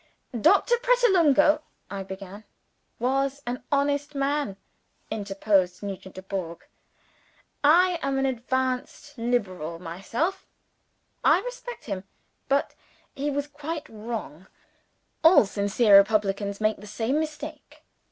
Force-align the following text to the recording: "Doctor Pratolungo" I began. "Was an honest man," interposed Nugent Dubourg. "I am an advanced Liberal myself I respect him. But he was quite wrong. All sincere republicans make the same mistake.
"Doctor 0.33 0.77
Pratolungo" 0.81 1.61
I 1.91 2.01
began. 2.01 2.43
"Was 2.97 3.43
an 3.45 3.61
honest 3.71 4.15
man," 4.15 4.57
interposed 5.11 5.83
Nugent 5.83 6.15
Dubourg. 6.15 6.63
"I 7.63 7.99
am 8.01 8.17
an 8.17 8.25
advanced 8.25 9.15
Liberal 9.19 9.77
myself 9.77 10.47
I 11.23 11.41
respect 11.41 11.85
him. 11.85 12.03
But 12.49 12.73
he 13.13 13.29
was 13.29 13.45
quite 13.45 13.87
wrong. 13.89 14.47
All 15.23 15.45
sincere 15.45 15.97
republicans 15.97 16.59
make 16.59 16.77
the 16.77 16.87
same 16.87 17.19
mistake. 17.19 17.83